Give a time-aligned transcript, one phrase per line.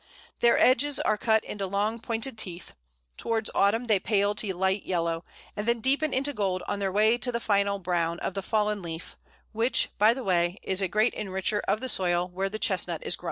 [0.39, 2.73] Their edges are cut into long pointed teeth.
[3.17, 5.23] Towards autumn they pale to light yellow,
[5.55, 8.81] and then deepen into gold on their way to the final brown of the fallen
[8.81, 9.15] leaf,
[9.51, 13.15] which, by the way, is a great enricher of the soil where the Chestnut is
[13.15, 13.19] grown.